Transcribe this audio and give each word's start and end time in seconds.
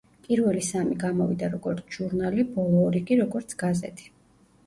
პირველი 0.27 0.61
სამი 0.67 0.95
გამოვიდა 1.03 1.49
როგორც 1.51 1.93
ჟურნალი, 1.97 2.47
ბოლო 2.55 2.79
ორი 2.87 3.01
კი 3.11 3.17
როგორც 3.21 3.53
გაზეთი. 3.65 4.09